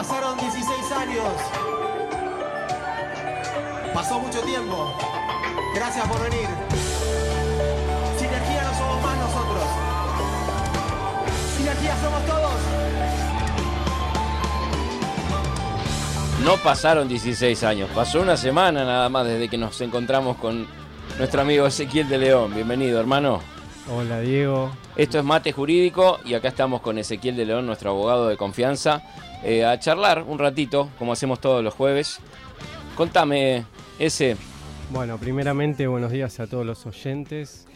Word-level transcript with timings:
Pasaron 0.00 0.34
16 0.38 0.92
años. 0.92 1.26
Pasó 3.92 4.18
mucho 4.18 4.40
tiempo. 4.40 4.94
Gracias 5.74 6.08
por 6.08 6.22
venir. 6.22 6.48
Sinergia 8.18 8.62
no 8.62 8.78
somos 8.78 9.02
más 9.02 9.18
nosotros. 9.18 9.62
Sinergia 11.54 11.96
somos 12.00 12.24
todos. 12.24 12.52
No 16.46 16.56
pasaron 16.64 17.06
16 17.06 17.62
años, 17.64 17.90
pasó 17.94 18.22
una 18.22 18.38
semana 18.38 18.86
nada 18.86 19.10
más 19.10 19.26
desde 19.26 19.50
que 19.50 19.58
nos 19.58 19.78
encontramos 19.82 20.38
con 20.38 20.66
nuestro 21.18 21.42
amigo 21.42 21.66
Ezequiel 21.66 22.08
de 22.08 22.16
León. 22.16 22.54
Bienvenido, 22.54 22.98
hermano. 22.98 23.42
Hola, 23.92 24.20
Diego. 24.20 24.70
Esto 24.96 25.18
es 25.18 25.24
Mate 25.24 25.50
Jurídico 25.52 26.18
y 26.24 26.34
acá 26.34 26.48
estamos 26.48 26.80
con 26.80 26.96
Ezequiel 26.98 27.34
de 27.36 27.44
León, 27.44 27.66
nuestro 27.66 27.90
abogado 27.90 28.28
de 28.28 28.36
confianza, 28.36 29.02
eh, 29.42 29.64
a 29.64 29.78
charlar 29.80 30.22
un 30.22 30.38
ratito, 30.38 30.90
como 30.98 31.12
hacemos 31.12 31.40
todos 31.40 31.64
los 31.64 31.74
jueves. 31.74 32.20
Contame, 32.96 33.64
ese. 33.98 34.36
Bueno, 34.90 35.18
primeramente, 35.18 35.88
buenos 35.88 36.12
días 36.12 36.38
a 36.38 36.46
todos 36.46 36.64
los 36.64 36.86
oyentes. 36.86 37.66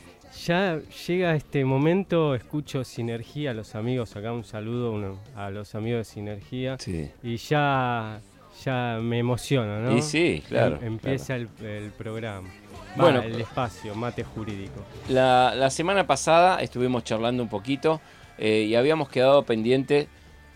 Ya 0.46 0.80
llega 1.06 1.34
este 1.34 1.64
momento, 1.64 2.34
escucho 2.34 2.84
Sinergia, 2.84 3.50
a 3.50 3.54
los 3.54 3.74
amigos, 3.74 4.14
acá 4.14 4.32
un 4.32 4.44
saludo 4.44 4.92
uno, 4.92 5.18
a 5.34 5.50
los 5.50 5.74
amigos 5.74 5.98
de 5.98 6.04
Sinergia. 6.04 6.76
Sí. 6.78 7.10
Y 7.22 7.36
ya, 7.38 8.20
ya 8.64 8.98
me 9.00 9.18
emociono, 9.18 9.80
¿no? 9.80 9.96
Y 9.96 10.02
sí, 10.02 10.44
claro. 10.48 10.76
Em- 10.76 10.94
empieza 10.94 11.34
el, 11.34 11.48
el 11.62 11.90
programa. 11.90 12.48
Bueno, 12.96 13.22
el 13.22 13.40
espacio, 13.40 13.94
mate 13.94 14.22
jurídico. 14.24 14.80
La, 15.08 15.52
la 15.56 15.70
semana 15.70 16.06
pasada 16.06 16.60
estuvimos 16.60 17.02
charlando 17.04 17.42
un 17.42 17.48
poquito 17.48 18.00
eh, 18.38 18.60
y 18.68 18.74
habíamos 18.76 19.08
quedado 19.08 19.42
pendiente 19.44 20.08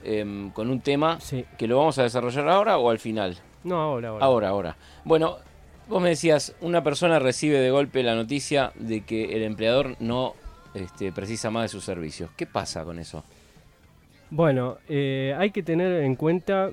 em, 0.04 0.50
con 0.50 0.70
un 0.70 0.80
tema 0.80 1.20
Sí. 1.20 1.44
que 1.56 1.66
lo 1.66 1.78
vamos 1.78 1.98
a 1.98 2.04
desarrollar 2.04 2.48
ahora 2.48 2.78
o 2.78 2.90
al 2.90 2.98
final. 2.98 3.36
No, 3.64 3.80
ahora, 3.80 4.08
ahora. 4.10 4.24
Ahora, 4.24 4.48
ahora. 4.50 4.76
Bueno, 5.04 5.36
vos 5.88 6.00
me 6.00 6.10
decías, 6.10 6.54
una 6.60 6.82
persona 6.84 7.18
recibe 7.18 7.58
de 7.58 7.70
golpe 7.70 8.02
la 8.04 8.14
noticia 8.14 8.72
de 8.76 9.00
que 9.04 9.34
el 9.36 9.42
empleador 9.42 9.96
no 9.98 10.34
este, 10.74 11.10
precisa 11.10 11.50
más 11.50 11.64
de 11.64 11.68
sus 11.68 11.84
servicios. 11.84 12.30
¿Qué 12.36 12.46
pasa 12.46 12.84
con 12.84 12.98
eso? 13.00 13.24
Bueno, 14.30 14.76
eh, 14.88 15.34
hay 15.38 15.50
que 15.50 15.62
tener 15.62 16.02
en 16.04 16.14
cuenta 16.14 16.70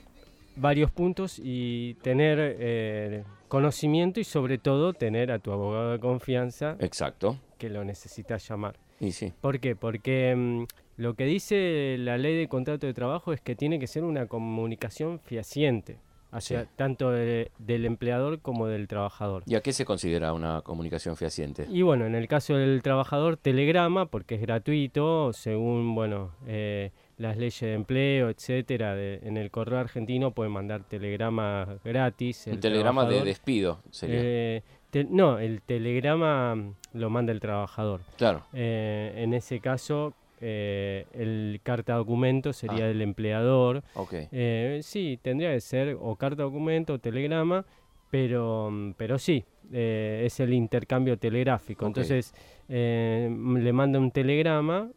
varios 0.55 0.91
puntos 0.91 1.39
y 1.43 1.95
tener 1.95 2.37
eh, 2.59 3.23
conocimiento 3.47 4.19
y 4.19 4.23
sobre 4.23 4.57
todo 4.57 4.93
tener 4.93 5.31
a 5.31 5.39
tu 5.39 5.51
abogado 5.51 5.91
de 5.91 5.99
confianza 5.99 6.75
Exacto. 6.79 7.37
que 7.57 7.69
lo 7.69 7.83
necesitas 7.83 8.47
llamar. 8.47 8.77
Y 8.99 9.11
sí. 9.11 9.33
¿Por 9.41 9.59
qué? 9.59 9.75
Porque 9.75 10.33
mm, 10.35 10.63
lo 10.97 11.15
que 11.15 11.25
dice 11.25 11.97
la 11.99 12.17
ley 12.17 12.35
de 12.37 12.47
contrato 12.47 12.87
de 12.87 12.93
trabajo 12.93 13.33
es 13.33 13.41
que 13.41 13.55
tiene 13.55 13.79
que 13.79 13.87
ser 13.87 14.03
una 14.03 14.25
comunicación 14.27 15.19
fehaciente, 15.19 15.97
hacia 16.31 16.63
Sí. 16.63 16.69
tanto 16.75 17.11
de- 17.11 17.51
del 17.59 17.85
empleador 17.85 18.39
como 18.39 18.67
del 18.67 18.87
trabajador. 18.87 19.43
¿Y 19.45 19.55
a 19.55 19.61
qué 19.61 19.73
se 19.73 19.85
considera 19.85 20.33
una 20.33 20.61
comunicación 20.61 21.15
fehaciente? 21.17 21.65
Y 21.69 21.81
bueno, 21.81 22.05
en 22.05 22.15
el 22.15 22.27
caso 22.27 22.55
del 22.55 22.81
trabajador, 22.81 23.37
telegrama, 23.37 24.05
porque 24.07 24.35
es 24.35 24.41
gratuito, 24.41 25.31
según 25.33 25.93
bueno 25.95 26.31
eh, 26.47 26.91
las 27.17 27.37
leyes 27.37 27.59
de 27.61 27.73
empleo, 27.73 28.29
etcétera. 28.29 28.95
de- 28.95 29.19
en 29.23 29.37
el 29.37 29.49
correo 29.51 29.79
argentino 29.79 30.31
puede 30.31 30.49
mandar 30.49 30.83
telegrama 30.83 31.77
gratis. 31.83 32.47
Un 32.47 32.53
el 32.53 32.59
telegrama 32.59 33.05
de 33.05 33.23
despido 33.23 33.79
sería. 33.89 34.19
Eh, 34.21 34.63
te- 34.89 35.05
no, 35.05 35.39
el 35.39 35.61
telegrama 35.61 36.55
mm, 36.55 36.73
lo 36.93 37.09
manda 37.09 37.31
el 37.31 37.39
trabajador. 37.39 38.01
claro. 38.17 38.43
Eh, 38.53 39.13
en 39.17 39.33
ese 39.33 39.59
caso, 39.59 40.13
eh, 40.41 41.05
el 41.13 41.61
carta 41.63 41.93
documento 41.95 42.51
sería 42.51 42.83
Ah. 42.83 42.87
del 42.87 43.01
empleador. 43.01 43.83
Ok. 43.95 44.13
Eh, 44.31 44.79
sí, 44.83 45.17
tendría 45.21 45.53
que 45.53 45.61
ser 45.61 45.97
o 45.99 46.15
carta 46.17 46.43
documento 46.43 46.93
o 46.95 46.99
telegrama, 46.99 47.65
pero, 48.11 48.69
mm, 48.71 48.93
pero 48.97 49.17
sí, 49.17 49.43
es 49.71 50.39
el 50.41 50.53
intercambio 50.53 51.17
telegráfico. 51.17 51.87
Entonces, 51.87 52.33
eh, 52.69 53.27
le 53.57 53.73
manda 53.73 53.97
un 53.99 54.11
telegrama 54.11 54.89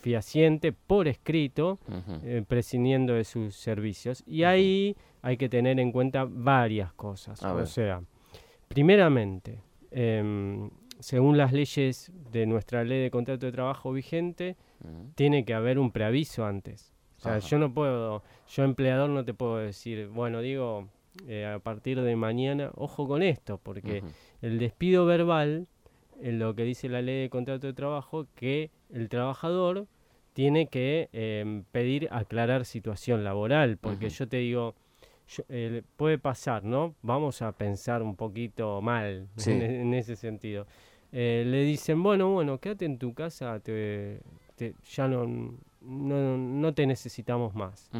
fehaciente 0.00 0.72
por 0.72 1.08
escrito, 1.08 1.78
eh, 2.24 2.42
prescindiendo 2.46 3.14
de 3.14 3.24
sus 3.24 3.54
servicios. 3.54 4.22
Y 4.26 4.44
ahí 4.44 4.96
hay 5.22 5.36
que 5.36 5.48
tener 5.48 5.78
en 5.78 5.92
cuenta 5.92 6.26
varias 6.28 6.92
cosas. 6.94 7.42
A 7.42 7.52
o 7.52 7.56
ver. 7.56 7.66
sea, 7.66 8.02
primeramente, 8.68 9.60
em, 9.90 10.70
según 10.98 11.36
las 11.36 11.52
leyes 11.52 12.12
de 12.32 12.46
nuestra 12.46 12.84
ley 12.84 13.02
de 13.02 13.10
contrato 13.10 13.46
de 13.46 13.52
trabajo 13.52 13.92
vigente, 13.92 14.56
tiene 15.14 15.44
que 15.44 15.54
haber 15.54 15.78
un 15.78 15.90
preaviso 15.90 16.46
antes. 16.46 16.94
O 17.18 17.20
sea, 17.20 17.36
Ajá. 17.36 17.46
yo 17.46 17.58
no 17.58 17.72
puedo, 17.74 18.22
yo 18.48 18.64
empleador 18.64 19.10
no 19.10 19.24
te 19.24 19.34
puedo 19.34 19.58
decir, 19.58 20.08
bueno, 20.08 20.40
digo, 20.40 20.88
eh, 21.26 21.44
a 21.44 21.58
partir 21.58 22.00
de 22.00 22.16
mañana, 22.16 22.70
ojo 22.74 23.06
con 23.06 23.22
esto, 23.22 23.58
porque 23.62 24.02
el 24.40 24.58
despido 24.58 25.04
verbal, 25.04 25.66
en 26.22 26.38
lo 26.38 26.54
que 26.54 26.64
dice 26.64 26.88
la 26.88 27.02
ley 27.02 27.22
de 27.22 27.30
contrato 27.30 27.66
de 27.66 27.72
trabajo, 27.72 28.26
que 28.34 28.70
el 28.92 29.08
trabajador 29.08 29.86
tiene 30.32 30.68
que 30.68 31.08
em, 31.12 31.64
pedir 31.72 32.08
aclarar 32.12 32.64
situación 32.64 33.24
laboral, 33.24 33.76
porque 33.78 34.08
yo 34.10 34.28
te 34.28 34.36
digo, 34.38 34.74
yo- 35.28 35.44
eh, 35.48 35.82
puede 35.96 36.18
pasar, 36.18 36.64
¿no? 36.64 36.94
Vamos 37.02 37.42
a 37.42 37.52
pensar 37.52 38.02
un 38.02 38.16
poquito 38.16 38.80
mal 38.80 39.26
Sí. 39.36 39.50
en, 39.50 39.62
en 39.62 39.94
ese 39.94 40.16
sentido. 40.16 40.66
Eh, 41.12 41.44
le 41.46 41.62
dicen, 41.64 42.02
bueno, 42.02 42.30
bueno, 42.32 42.58
quédate 42.58 42.84
en 42.84 42.98
tu 42.98 43.12
casa, 43.14 43.58
te, 43.60 44.20
te- 44.56 44.74
ya 44.92 45.08
no, 45.08 45.26
no, 45.80 46.36
no 46.38 46.72
te 46.74 46.86
necesitamos 46.86 47.54
más. 47.54 47.90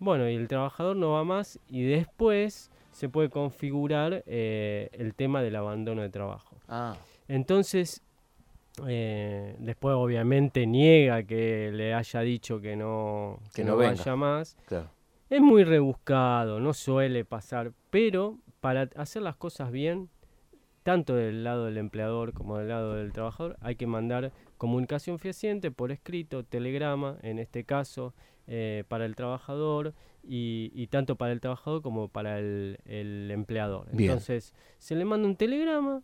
Bueno, 0.00 0.28
y 0.28 0.34
el 0.34 0.48
trabajador 0.48 0.96
no 0.96 1.10
va 1.12 1.24
más 1.24 1.60
y 1.68 1.82
después 1.82 2.70
se 2.90 3.08
puede 3.08 3.28
configurar 3.30 4.24
eh, 4.26 4.88
el 4.94 5.14
tema 5.14 5.42
del 5.42 5.54
abandono 5.56 6.02
de 6.02 6.08
trabajo. 6.08 6.56
Ah, 6.68 6.96
Entonces, 7.34 8.02
eh, 8.86 9.54
después 9.58 9.94
obviamente 9.96 10.66
niega 10.66 11.22
que 11.22 11.70
le 11.72 11.94
haya 11.94 12.20
dicho 12.20 12.60
que 12.60 12.74
no, 12.76 13.38
Que 13.54 13.62
que 13.62 13.64
no 13.64 13.72
no 13.72 13.76
venga. 13.78 13.94
vaya 13.96 14.16
más. 14.16 14.56
claro. 14.66 14.90
Es 15.28 15.40
muy 15.40 15.62
rebuscado, 15.62 16.58
no 16.58 16.74
suele 16.74 17.24
pasar, 17.24 17.72
pero 17.90 18.38
para 18.60 18.88
hacer 18.96 19.22
las 19.22 19.36
cosas 19.36 19.70
bien, 19.70 20.08
tanto 20.82 21.14
del 21.14 21.44
lado 21.44 21.66
del 21.66 21.78
empleador 21.78 22.32
como 22.32 22.58
del 22.58 22.66
lado 22.68 22.94
del 22.94 23.12
trabajador, 23.12 23.56
hay 23.60 23.76
que 23.76 23.86
mandar 23.86 24.32
comunicación 24.58 25.20
fehaciente 25.20 25.70
por 25.70 25.92
escrito, 25.92 26.42
telegrama, 26.42 27.16
en 27.22 27.38
este 27.38 27.62
caso, 27.62 28.12
eh, 28.48 28.82
para 28.88 29.04
el 29.06 29.14
trabajador 29.14 29.94
y, 30.24 30.72
y 30.74 30.88
tanto 30.88 31.14
para 31.14 31.32
el 31.32 31.40
trabajador 31.40 31.80
como 31.80 32.08
para 32.08 32.40
el, 32.40 32.78
el 32.84 33.30
empleador. 33.30 33.86
Bien. 33.92 34.10
Entonces, 34.10 34.52
se 34.78 34.96
le 34.96 35.04
manda 35.04 35.28
un 35.28 35.36
telegrama 35.36 36.02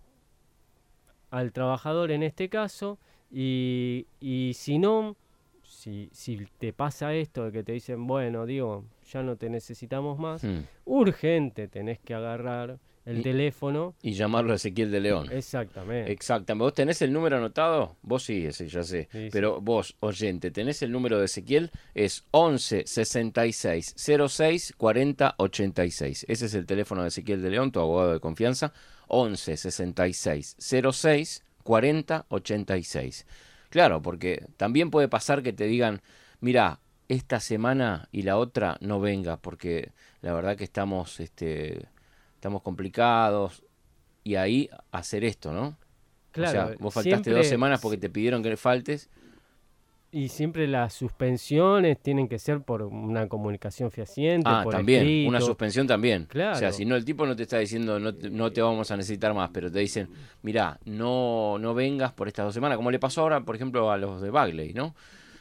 al 1.31 1.53
trabajador 1.53 2.11
en 2.11 2.23
este 2.23 2.49
caso 2.49 2.99
y, 3.31 4.07
y 4.21 4.53
si 4.55 4.79
no, 4.79 5.17
si, 5.63 6.09
si 6.13 6.47
te 6.59 6.73
pasa 6.73 7.15
esto 7.15 7.45
de 7.45 7.53
que 7.53 7.63
te 7.63 7.73
dicen, 7.73 8.07
bueno, 8.07 8.47
digo, 8.47 8.85
ya 9.13 9.23
no 9.23 9.37
te 9.37 9.51
necesitamos 9.51 10.19
más, 10.19 10.43
Mm. 10.45 10.61
urgente 10.85 11.69
tenés 11.69 11.99
que 12.01 12.15
agarrar 12.15 12.79
el 13.05 13.19
Y- 13.19 13.23
teléfono. 13.23 13.95
Y 14.03 14.13
llamarlo 14.15 14.53
a 14.53 14.57
Ezequiel 14.57 14.91
de 14.91 14.99
León. 15.01 15.29
Exactamente. 15.31 16.11
Exactamente. 16.11 16.65
¿Vos 16.65 16.75
tenés 16.75 17.01
el 17.03 17.13
número 17.13 17.37
anotado? 17.37 17.97
Vos 18.03 18.25
sí, 18.25 18.45
ese 18.47 18.67
ya 18.69 18.83
sé. 18.83 19.09
Sí, 19.13 19.25
sí. 19.27 19.29
Pero 19.31 19.61
vos, 19.61 19.97
oyente, 20.01 20.51
¿tenés 20.51 20.83
el 20.83 20.91
número 20.91 21.19
de 21.21 21.27
Ezequiel? 21.27 21.71
Es 21.95 22.25
11 22.33 22.85
66 22.87 23.95
06 24.29 24.75
40 24.77 25.35
86. 25.39 26.27
Ese 26.29 26.47
es 26.47 26.55
el 26.55 26.67
teléfono 26.67 27.03
de 27.03 27.09
Ezequiel 27.09 27.43
de 27.43 27.51
León, 27.51 27.71
tu 27.71 27.79
abogado 27.79 28.13
de 28.13 28.19
confianza. 28.21 28.73
11 29.09 29.57
66 29.57 30.57
06 30.59 31.43
40 31.63 32.27
86. 32.29 33.27
Claro, 33.71 34.01
porque 34.03 34.47
también 34.57 34.91
puede 34.91 35.09
pasar 35.09 35.43
que 35.43 35.53
te 35.53 35.65
digan, 35.65 36.01
mira, 36.41 36.81
esta 37.09 37.41
semana 37.41 38.09
y 38.13 38.23
la 38.23 38.37
otra 38.37 38.79
no 38.81 39.01
venga, 39.01 39.37
porque 39.37 39.91
la 40.23 40.33
verdad 40.33 40.57
que 40.57 40.65
estamos, 40.65 41.21
este, 41.21 41.87
estamos 42.35 42.63
complicados. 42.63 43.63
Y 44.25 44.35
ahí 44.37 44.69
hacer 44.91 45.25
esto, 45.25 45.53
¿no? 45.53 45.77
Claro, 46.33 46.49
o 46.49 46.67
sea, 46.69 46.77
vos 46.81 46.93
faltaste 46.95 47.25
siempre- 47.25 47.35
dos 47.35 47.47
semanas 47.47 47.81
porque 47.81 47.97
te 47.97 48.11
pidieron 48.11 48.43
que 48.43 48.57
faltes. 48.57 49.09
Y 50.13 50.29
siempre 50.29 50.67
las 50.67 50.95
suspensiones 50.95 52.01
tienen 52.01 52.29
que 52.29 52.39
ser 52.39 52.63
por 52.63 52.83
una 52.83 53.29
comunicación 53.29 53.91
fehaciente. 53.91 54.49
Ah, 54.51 54.63
por 54.63 54.73
también, 54.73 55.01
escrito. 55.03 55.29
una 55.29 55.41
suspensión 55.41 55.87
también. 55.87 56.27
Claro. 56.27 56.57
O 56.57 56.59
sea, 56.59 56.73
si 56.73 56.85
no, 56.85 56.97
el 56.97 57.05
tipo 57.05 57.27
no 57.27 57.37
te 57.37 57.43
está 57.43 57.59
diciendo 57.59 57.99
no 57.99 58.15
te, 58.15 58.31
no 58.31 58.51
te 58.53 58.63
vamos 58.63 58.91
a 58.91 58.97
necesitar 58.97 59.35
más, 59.35 59.51
pero 59.53 59.71
te 59.71 59.81
dicen, 59.81 60.09
mira, 60.43 60.79
no, 60.85 61.59
no 61.59 61.75
vengas 61.75 62.13
por 62.13 62.29
estas 62.29 62.47
dos 62.47 62.55
semanas, 62.55 62.77
como 62.77 62.91
le 62.91 62.99
pasó 62.99 63.23
ahora, 63.23 63.41
por 63.41 63.57
ejemplo, 63.57 63.91
a 63.91 63.99
los 63.99 64.23
de 64.23 64.31
Bagley, 64.31 64.73
¿no? 64.73 64.95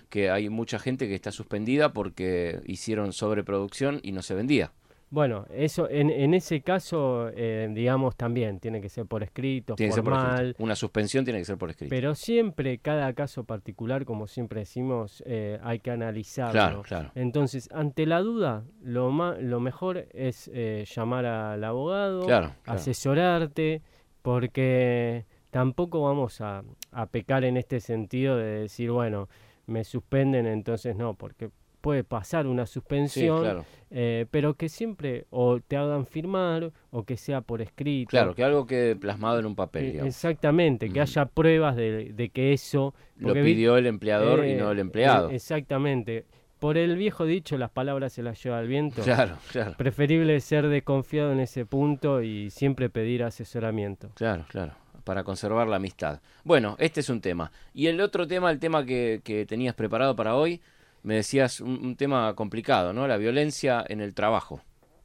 Que 0.10 0.30
hay 0.30 0.50
mucha 0.50 0.80
gente 0.80 1.08
que 1.08 1.16
está 1.16 1.32
suspendida 1.32 1.94
porque 1.94 2.60
hicieron 2.66 3.14
sobreproducción 3.14 4.00
y 4.04 4.12
no 4.12 4.22
se 4.22 4.34
vendía. 4.34 4.72
Bueno, 5.16 5.46
eso 5.50 5.90
en, 5.90 6.10
en 6.10 6.34
ese 6.34 6.60
caso, 6.62 7.30
eh, 7.34 7.70
digamos, 7.74 8.18
también 8.18 8.60
tiene 8.60 8.82
que 8.82 8.90
ser 8.90 9.06
por 9.06 9.24
escrito, 9.24 9.76
Tiene 9.76 9.94
por 9.96 10.04
formal, 10.04 10.48
escrito. 10.50 10.64
Una 10.64 10.76
suspensión 10.76 11.24
tiene 11.24 11.40
que 11.40 11.46
ser 11.46 11.58
por 11.58 11.70
escrito. 11.70 11.90
pero 11.90 12.16
siempre 12.16 12.80
cada 12.80 13.14
caso 13.14 13.46
particular, 13.46 14.04
como 14.04 14.28
siempre 14.28 14.60
decimos, 14.60 15.24
eh, 15.26 15.58
hay 15.64 15.80
que 15.80 15.92
analizarlo. 15.92 16.52
claro, 16.52 16.82
claro. 16.82 17.12
Entonces, 17.16 17.70
ante 17.72 18.06
la 18.06 18.20
duda, 18.20 18.66
lo, 18.84 19.10
ma- 19.12 19.38
lo 19.40 19.62
mejor 19.62 20.06
es 20.12 20.52
eh, 20.54 20.84
llamar 20.94 21.26
al 21.26 21.64
abogado, 21.64 22.26
claro. 22.26 22.52
asesorarte, 22.66 23.82
porque 24.22 25.26
tampoco 25.50 26.02
vamos 26.04 26.42
a, 26.42 26.64
a 26.92 27.06
pecar 27.06 27.46
en 27.46 27.56
este 27.56 27.80
sentido 27.80 28.36
de 28.36 28.62
decir, 28.62 28.92
bueno, 28.92 29.30
me 29.66 29.86
suspenden, 29.86 30.46
entonces 30.46 30.96
no, 30.98 31.14
porque 31.14 31.50
puede 31.86 32.04
pasar 32.04 32.48
una 32.48 32.66
Sí, 32.66 32.74
suspensión, 32.74 33.42
claro. 33.42 33.66
eh, 33.92 34.26
pero 34.32 34.56
que 34.56 34.70
siempre 34.70 35.26
o 35.30 35.60
te 35.60 35.78
hagan 35.78 36.08
firmar 36.08 36.72
o 36.90 37.04
que 37.04 37.16
sea 37.16 37.42
por 37.42 37.62
escrito. 37.62 38.10
Claro, 38.10 38.34
que 38.34 38.44
algo 38.44 38.66
quede 38.66 38.96
plasmado 38.96 39.38
en 39.40 39.46
un 39.46 39.56
papel, 39.56 39.84
Eh, 39.86 39.92
digamos. 39.92 40.08
Exactamente, 40.16 40.90
que 40.90 41.00
haya 41.00 41.26
pruebas 41.28 41.76
de, 41.76 42.12
de 42.14 42.30
que 42.30 42.54
eso... 42.54 42.96
Lo 43.18 43.34
pidió 43.34 43.78
el 43.78 43.86
empleador 43.86 44.44
y 44.46 44.54
eh, 44.54 44.58
no 44.58 44.72
el 44.72 44.80
empleado. 44.80 45.30
eh, 45.30 45.36
exactamente. 45.36 46.26
Por 46.58 46.78
el 46.78 46.96
viejo 46.98 47.26
dicho, 47.26 47.56
las 47.58 47.70
palabras 47.70 48.14
se 48.14 48.24
las 48.24 48.42
lleva 48.44 48.60
el 48.60 48.68
viento. 48.68 49.04
Claro, 49.04 49.38
claro, 49.52 49.76
Preferible 49.78 50.40
ser 50.40 50.68
desconfiado 50.68 51.32
en 51.34 51.40
ese 51.40 51.66
punto 51.68 52.24
y 52.24 52.50
siempre 52.50 52.90
pedir 52.90 53.24
asesoramiento. 53.24 54.10
claro, 54.16 54.46
claro. 54.50 54.74
Para 55.04 55.24
conservar 55.24 55.68
la 55.68 55.76
amistad. 55.76 56.20
Bueno, 56.44 56.76
este 56.80 57.02
es 57.02 57.10
un 57.10 57.22
tema. 57.22 57.52
Y 57.76 57.86
el 57.86 58.02
otro 58.02 58.26
tema, 58.26 58.50
el 58.50 58.58
tema 58.58 58.84
que, 58.84 59.22
que 59.24 59.46
tenías 59.46 59.76
preparado 59.76 60.16
para 60.16 60.36
hoy, 60.36 60.62
me 61.06 61.16
decías 61.16 61.62
un, 61.62 61.80
un 61.86 61.96
tema 61.96 62.34
complicado, 62.36 62.92
¿no? 62.94 63.08
La 63.08 63.18
violencia 63.18 63.84
en 63.88 64.02
el 64.02 64.14
trabajo. 64.14 64.62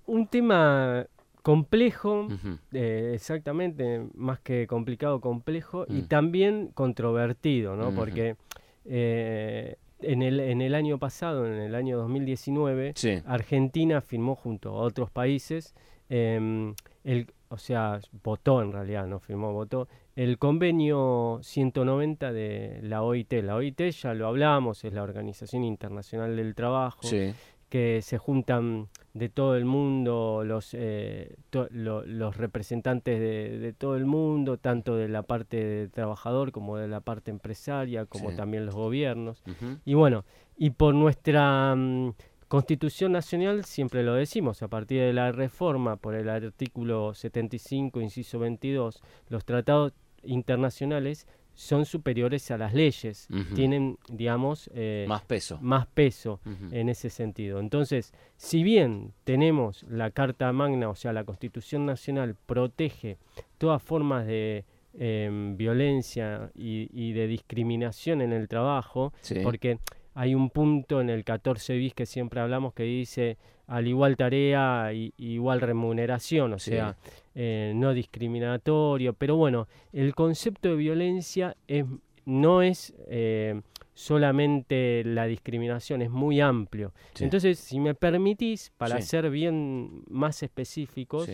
Un 0.07 0.27
tema 0.27 1.07
complejo, 1.43 2.27
eh, 2.73 3.13
exactamente, 3.15 4.07
más 4.15 4.41
que 4.41 4.67
complicado, 4.67 5.21
complejo, 5.21 5.87
y 5.89 6.03
Mm. 6.03 6.09
también 6.09 6.71
controvertido, 6.75 7.77
¿no? 7.77 7.95
Porque 7.95 8.37
eh, 8.85 9.77
en, 10.01 10.23
el, 10.23 10.41
en 10.41 10.61
el 10.63 10.75
año 10.75 10.99
pasado, 10.99 11.47
en 11.47 11.55
el 11.61 11.75
año 11.75 11.99
2019, 11.99 12.93
Sí, 12.97 13.23
Argentina 13.27 14.01
firmó 14.01 14.35
junto 14.35 14.71
a 14.71 14.83
otros 14.83 15.11
países, 15.11 15.75
em, 16.09 16.75
el, 17.05 17.27
o 17.51 17.59
sea, 17.59 18.01
votó 18.23 18.63
en 18.63 18.73
realidad, 18.73 19.07
no 19.07 19.19
firmó, 19.19 19.53
votó, 19.53 19.89
el 20.17 20.39
convenio 20.39 21.41
190 21.43 22.33
de 22.33 22.81
la 22.83 23.03
OIT. 23.03 23.33
La 23.43 23.57
OIT 23.57 23.81
ya 23.91 24.15
lo 24.15 24.29
hablamos, 24.29 24.85
es 24.85 24.93
la 24.93 25.03
Organización 25.03 25.65
Internacional 25.65 26.37
del 26.37 26.55
Trabajo, 26.55 27.03
sí, 27.03 27.33
que 27.69 28.03
se 28.03 28.19
juntan 28.19 28.89
de 29.15 29.29
todo 29.29 29.57
el 29.57 29.65
mundo 29.65 30.43
los, 30.45 30.75
eh, 30.75 31.37
to- 31.51 31.69
lo- 31.71 32.05
los 32.05 32.37
representantes 32.37 33.19
de, 33.19 33.59
de 33.59 33.73
todo 33.73 33.97
el 33.97 34.07
mundo, 34.07 34.57
tanto 34.57 34.97
de 34.97 35.09
la 35.09 35.23
parte 35.23 35.57
de 35.65 35.89
trabajador 35.89 36.53
como 36.53 36.77
de 36.77 36.87
la 36.89 37.01
parte 37.01 37.31
empresaria, 37.31 38.07
como 38.07 38.31
Sí. 38.31 38.37
también 38.37 38.67
los 38.67 38.75
gobiernos. 38.75 39.43
Y 39.85 39.95
bueno, 39.95 40.25
y 40.57 40.71
por 40.71 40.95
nuestra 40.95 41.75
mm, 41.77 42.13
Constitución 42.51 43.13
Nacional, 43.13 43.65
siempre 43.65 44.03
lo 44.03 44.15
decimos, 44.15 44.61
a 44.65 44.67
partir 44.67 45.01
de 45.03 45.13
la 45.13 45.31
reforma 45.31 45.95
por 45.95 46.17
el 46.17 46.29
artículo 46.29 47.15
75, 47.15 48.01
inciso 48.01 48.41
22, 48.41 49.01
los 49.29 49.45
tratados 49.45 49.93
internacionales 50.25 51.29
son 51.55 51.85
superiores 51.85 52.51
a 52.51 52.59
las 52.59 52.75
leyes, 52.75 53.29
tienen, 53.55 53.99
digamos, 54.09 54.69
eh, 54.75 55.05
más 55.09 55.23
peso. 55.23 55.59
más 55.63 55.87
peso 55.87 56.41
en 56.73 56.89
ese 56.89 57.09
sentido. 57.09 57.61
Entonces, 57.61 58.13
si 58.37 58.65
bien 58.65 59.13
tenemos 59.23 59.85
la 59.85 60.11
Carta 60.11 60.53
Magna, 60.53 60.89
o 60.89 60.97
sea, 60.97 61.13
la 61.13 61.23
Constitución 61.23 61.87
Nacional 61.87 62.35
protege 62.47 63.17
todas 63.59 63.81
formas 63.81 64.27
de 64.27 64.65
em, 64.99 65.57
violencia 65.57 66.51
y, 66.57 66.89
y 66.93 67.13
de 67.13 67.29
discriminación 67.29 68.21
en 68.23 68.33
el 68.33 68.49
trabajo, 68.49 69.13
Sí. 69.21 69.37
porque 69.45 69.79
hay 70.15 70.35
un 70.35 70.51
punto 70.51 71.01
en 71.01 71.09
el 71.11 71.25
14 71.25 71.77
bis 71.77 71.95
que 71.95 72.07
siempre 72.07 72.41
hablamos 72.41 72.73
que 72.75 72.83
dice 72.85 73.37
al 73.67 73.87
igual 73.87 74.17
tarea 74.17 74.93
y 74.93 75.13
igual 75.19 75.61
remuneración, 75.61 76.53
o 76.55 76.59
Sí. 76.59 76.71
sea, 76.71 76.97
eh, 77.37 77.73
no 77.77 77.95
discriminatorio, 77.95 79.13
pero 79.13 79.37
bueno, 79.37 79.69
el 79.93 80.15
concepto 80.17 80.71
de 80.71 80.75
violencia 80.77 81.57
es, 81.69 81.85
no 82.25 82.63
es 82.63 82.93
eh, 83.09 83.61
solamente 83.95 85.03
la 85.05 85.27
discriminación, 85.27 86.03
es 86.03 86.11
muy 86.11 86.41
amplio. 86.41 86.93
Sí. 87.15 87.25
Entonces, 87.25 87.59
si 87.61 87.79
me 87.79 87.95
permitís, 87.95 88.73
para 88.77 88.97
Sí. 89.01 89.03
ser 89.07 89.31
bien 89.31 90.03
más 90.09 90.43
específicos, 90.43 91.31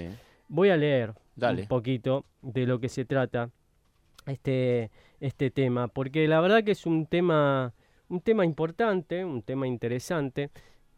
voy 0.49 0.69
a 0.69 0.77
leer 0.77 1.15
Dale. 1.35 1.63
un 1.63 1.69
poquito 1.69 2.27
de 2.43 2.67
lo 2.67 2.79
que 2.79 2.89
se 2.91 3.05
trata 3.07 3.51
este, 4.27 4.91
este 5.21 5.51
tema, 5.51 5.89
porque 5.89 6.29
la 6.29 6.41
verdad 6.41 6.63
que 6.65 6.73
es 6.73 6.85
un 6.87 7.07
tema, 7.07 7.73
un 8.09 8.21
tema 8.21 8.45
importante, 8.45 9.25
un 9.25 9.43
tema 9.43 9.67
interesante. 9.67 10.51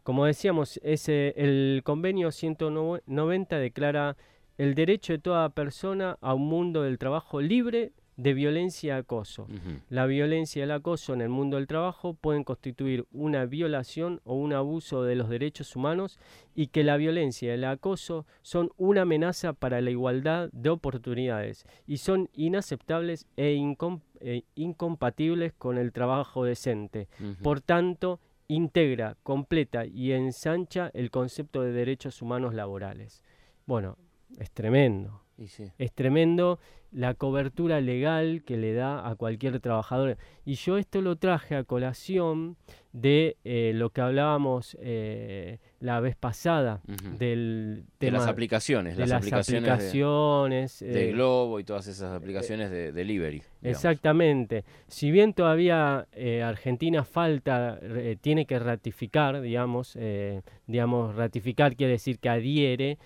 Como 0.03 0.25
decíamos, 0.25 0.79
ese, 0.83 1.33
el 1.37 1.81
convenio 1.83 2.31
190 2.31 3.59
declara 3.59 4.17
el 4.57 4.75
derecho 4.75 5.13
de 5.13 5.19
toda 5.19 5.49
persona 5.49 6.17
a 6.21 6.33
un 6.33 6.47
mundo 6.47 6.83
del 6.83 6.97
trabajo 6.97 7.41
libre 7.41 7.91
de 8.21 8.33
violencia 8.33 8.95
y 8.95 8.99
acoso. 8.99 9.47
La 9.89 10.05
violencia 10.05 10.59
y 10.59 10.63
el 10.63 10.71
acoso 10.71 11.13
en 11.13 11.21
el 11.21 11.29
mundo 11.29 11.55
del 11.55 11.67
trabajo 11.67 12.13
pueden 12.15 12.43
constituir 12.43 13.05
una 13.13 13.45
violación 13.45 14.19
o 14.25 14.35
un 14.35 14.51
abuso 14.51 15.03
de 15.03 15.15
los 15.15 15.29
derechos 15.29 15.75
humanos 15.75 16.19
y 16.53 16.67
que 16.67 16.83
la 16.83 16.97
violencia 16.97 17.47
y 17.47 17.51
el 17.55 17.63
acoso 17.63 18.25
son 18.41 18.71
una 18.75 19.03
amenaza 19.03 19.53
para 19.53 19.79
la 19.79 19.89
igualdad 19.91 20.49
de 20.51 20.69
oportunidades 20.69 21.65
y 21.87 21.97
son 21.97 22.29
inaceptables 22.33 23.25
e, 23.37 23.55
incom- 23.55 24.01
e 24.19 24.43
incompatibles 24.55 25.53
con 25.53 25.77
el 25.77 25.91
trabajo 25.93 26.43
decente. 26.43 27.07
Por 27.41 27.61
tanto, 27.61 28.19
integra, 28.49 29.15
completa 29.23 29.85
y 29.85 30.11
ensancha 30.11 30.91
el 30.93 31.09
concepto 31.09 31.61
de 31.61 31.71
derechos 31.71 32.21
humanos 32.21 32.53
laborales. 32.53 33.23
Bueno, 33.65 33.97
es 34.39 34.51
tremendo. 34.51 35.21
Y 35.39 35.47
sí. 35.47 35.65
Es 35.77 35.93
tremendo 35.93 36.59
la 36.91 37.13
cobertura 37.13 37.79
legal 37.81 38.43
que 38.45 38.57
le 38.57 38.73
da 38.73 39.07
a 39.07 39.15
cualquier 39.15 39.59
trabajador. 39.59 40.17
Y 40.43 40.55
yo 40.55 40.77
esto 40.77 41.01
lo 41.01 41.15
traje 41.17 41.55
a 41.55 41.63
colación 41.63 42.57
de 42.93 43.37
eh, 43.43 43.71
lo 43.75 43.91
que 43.91 44.01
hablábamos 44.01 44.75
eh, 44.81 45.59
la 45.79 45.99
vez 45.99 46.15
pasada, 46.15 46.81
del 47.19 47.85
de 47.99 48.11
las 48.11 48.25
aplicaciones, 48.27 48.97
de 48.97 49.05
las, 49.05 49.11
aplicaciones 49.21 50.79
de- 50.79 51.09
eh, 51.09 51.11
Globo 51.13 51.59
y 51.59 51.63
todas 51.63 51.85
esas 51.87 52.11
aplicaciones 52.15 52.71
de 52.71 52.91
delivery. 52.91 53.43
digamos. 53.61 53.83
Exactamente. 53.85 54.65
Si 54.87 55.11
bien 55.11 55.33
todavía 55.33 56.07
eh, 56.13 56.41
Argentina 56.41 57.03
falta, 57.03 57.77
eh, 57.81 58.17
tiene 58.19 58.45
que 58.45 58.57
ratificar, 58.57 59.41
digamos, 59.41 59.95
eh, 59.99 60.41
digamos, 60.65 61.15
ratificar 61.15 61.75
quiere 61.75 61.93
decir 61.93 62.17
que 62.19 62.29
adhiere. 62.29 62.97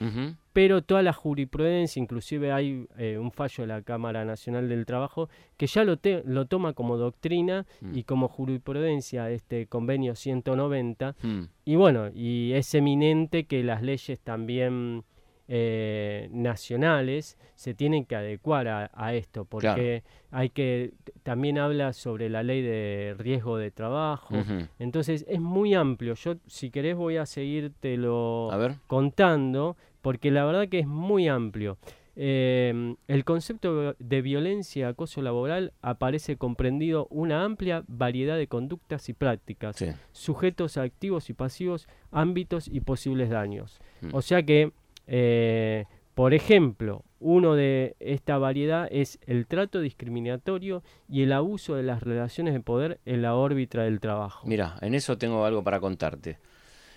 Pero 0.53 0.83
toda 0.83 1.01
la 1.01 1.13
jurisprudencia, 1.13 2.00
inclusive 2.00 2.51
hay 2.51 2.86
eh, 2.98 3.17
un 3.17 3.31
fallo 3.31 3.63
de 3.63 3.67
la 3.67 3.81
Cámara 3.81 4.24
Nacional 4.24 4.69
del 4.69 4.86
Trabajo 4.86 5.27
que 5.57 5.65
ya 5.67 5.83
lo, 5.83 5.98
te- 5.98 6.22
lo 6.25 6.45
toma 6.45 6.74
como 6.74 6.95
doctrina 6.98 7.65
Mm. 7.81 7.98
y 7.98 8.03
como 8.03 8.27
jurisprudencia 8.27 9.29
este 9.31 9.65
convenio 9.67 10.15
190 10.15 11.15
Mm. 11.24 11.41
y 11.65 11.75
bueno, 11.75 12.10
y 12.13 12.53
es 12.53 12.74
eminente 12.75 13.45
que 13.45 13.63
las 13.63 13.81
leyes 13.81 14.19
también 14.22 15.03
eh, 15.50 16.29
nacionales 16.31 17.38
se 17.55 17.74
tienen 17.74 18.05
que 18.05 18.15
adecuar 18.15 18.67
a, 18.69 18.89
a 18.93 19.13
esto, 19.13 19.43
porque 19.43 20.01
hay 20.31 20.50
que, 20.50 20.93
también 21.24 21.57
habla 21.60 21.91
sobre 21.91 22.29
la 22.29 22.43
ley 22.43 22.62
de 22.62 23.13
riesgo 23.17 23.57
de 23.57 23.69
trabajo, 23.69 24.36
entonces 24.79 25.25
es 25.27 25.41
muy 25.41 25.74
amplio, 25.74 26.13
yo 26.15 26.36
si 26.48 26.72
querés 26.72 26.95
voy 26.95 27.17
a 27.17 27.25
seguírtelo 27.25 28.50
A 28.53 28.77
contando, 28.88 29.75
porque 30.03 30.29
la 30.29 30.45
verdad 30.45 30.67
que 30.69 30.77
es 30.79 30.86
muy 30.88 31.27
amplio. 31.27 31.79
Eh, 32.15 32.95
el 33.07 33.25
concepto 33.25 33.95
de 33.98 34.22
violencia 34.22 34.81
y 34.81 34.83
acoso 34.83 35.24
laboral 35.24 35.74
aparece 35.81 36.38
comprendido 36.38 37.07
una 37.10 37.43
amplia 37.43 37.83
variedad 37.88 38.38
de 38.38 38.45
conductas 38.48 39.10
y 39.10 39.13
prácticas, 39.13 39.77
Sí. 39.77 39.88
sujetos 40.12 40.77
activos 40.77 41.31
y 41.31 41.33
pasivos, 41.33 41.88
ámbitos 42.12 42.67
y 42.67 42.81
posibles 42.81 43.31
daños. 43.31 43.79
Mm. 44.01 44.10
O 44.13 44.22
sea 44.22 44.43
que, 44.43 44.74
eh, 45.07 45.86
por 46.13 46.36
ejemplo, 46.36 47.03
uno 47.19 47.55
de 47.55 47.95
esta 48.00 48.38
variedad 48.38 48.88
es 48.91 49.17
el 49.25 49.48
trato 49.48 49.79
discriminatorio 49.79 50.83
y 51.10 51.24
el 51.24 51.31
abuso 51.31 51.74
de 51.75 51.83
las 51.83 52.03
relaciones 52.03 52.53
de 52.53 52.60
poder 52.60 53.00
en 53.05 53.22
la 53.24 53.33
órbita 53.36 53.81
del 53.81 54.00
trabajo. 54.00 54.45
Mira, 54.48 54.75
en 54.81 54.93
eso 54.93 55.17
tengo 55.17 55.45
algo 55.45 55.63
para 55.63 55.79
contarte. 55.79 56.38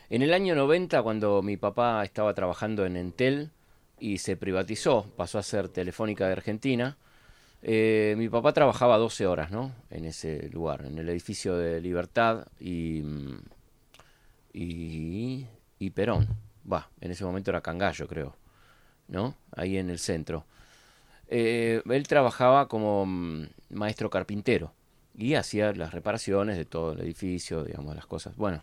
En 0.09 0.23
el 0.23 0.33
año 0.33 0.55
90, 0.55 1.03
cuando 1.03 1.43
mi 1.43 1.57
papá 1.57 2.05
estaba 2.05 2.33
trabajando 2.33 2.87
en 2.87 2.97
Entel 2.97 3.51
y 3.99 4.19
se 4.19 4.37
privatizó, 4.37 5.11
pasó 5.17 5.39
a 5.39 5.43
ser 5.43 5.69
Telefónica 5.69 6.27
de 6.27 6.33
Argentina, 6.33 6.97
eh, 7.63 8.15
mi 8.17 8.29
papá 8.29 8.53
trabajaba 8.53 8.99
12 8.99 9.27
horas, 9.27 9.51
¿no? 9.51 9.73
En 9.91 10.05
ese 10.05 10.49
lugar, 10.51 10.85
en 10.87 10.99
el 10.99 11.09
edificio 11.09 11.57
de 11.57 11.81
Libertad 11.81 12.47
y, 12.61 13.03
mm, 13.03 13.39
y, 14.53 15.47
y 15.81 15.91
Perón. 15.91 16.29
va, 16.71 16.89
en 17.01 17.11
ese 17.11 17.25
momento 17.25 17.51
era 17.51 17.61
Cangallo, 17.61 18.07
creo, 18.07 18.37
¿no? 19.09 19.35
Ahí 19.57 19.77
en 19.77 19.91
el 19.91 19.99
centro. 19.99 20.45
Eh, 21.29 21.83
él 21.85 22.07
trabajaba 22.07 22.69
como 22.69 23.05
mm, 23.07 23.47
maestro 23.71 24.09
carpintero 24.09 24.73
y 25.17 25.35
hacía 25.35 25.73
las 25.73 25.93
reparaciones 25.93 26.57
de 26.57 26.65
todo 26.65 26.93
el 26.93 27.01
edificio, 27.01 27.65
digamos, 27.65 27.97
las 27.97 28.07
cosas. 28.07 28.37
Bueno, 28.37 28.63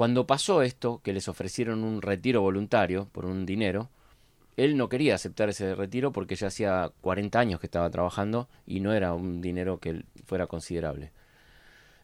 cuando 0.00 0.26
pasó 0.26 0.62
esto, 0.62 1.02
que 1.04 1.12
les 1.12 1.28
ofrecieron 1.28 1.84
un 1.84 2.00
retiro 2.00 2.40
voluntario 2.40 3.10
por 3.12 3.26
un 3.26 3.44
dinero, 3.44 3.90
él 4.56 4.78
no 4.78 4.88
quería 4.88 5.14
aceptar 5.14 5.50
ese 5.50 5.74
retiro 5.74 6.10
porque 6.10 6.36
ya 6.36 6.46
hacía 6.46 6.90
40 7.02 7.38
años 7.38 7.60
que 7.60 7.66
estaba 7.66 7.90
trabajando 7.90 8.48
y 8.64 8.80
no 8.80 8.94
era 8.94 9.12
un 9.12 9.42
dinero 9.42 9.78
que 9.78 10.06
fuera 10.24 10.46
considerable. 10.46 11.12